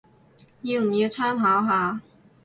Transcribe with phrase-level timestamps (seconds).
[0.63, 2.01] 要唔要參考下